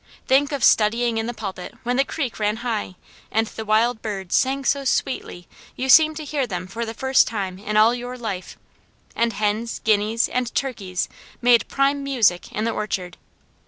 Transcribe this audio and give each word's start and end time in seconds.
Think 0.27 0.51
of 0.51 0.63
studying 0.63 1.19
in 1.19 1.27
the 1.27 1.33
pulpit 1.35 1.75
when 1.83 1.95
the 1.95 2.03
creek 2.03 2.39
ran 2.39 2.55
high, 2.65 2.95
and 3.29 3.45
the 3.45 3.63
wild 3.63 4.01
birds 4.01 4.33
sang 4.35 4.65
so 4.65 4.83
sweetly 4.83 5.47
you 5.75 5.89
seemed 5.89 6.17
to 6.17 6.25
hear 6.25 6.47
them 6.47 6.65
for 6.65 6.87
the 6.87 6.95
first 6.95 7.27
time 7.27 7.59
in 7.59 7.77
all 7.77 7.93
your 7.93 8.17
life, 8.17 8.57
and 9.15 9.33
hens, 9.33 9.77
guineas, 9.83 10.27
and 10.27 10.55
turkeys 10.55 11.07
made 11.39 11.67
prime 11.67 12.03
music 12.03 12.51
in 12.51 12.63
the 12.63 12.71
orchard. 12.71 13.15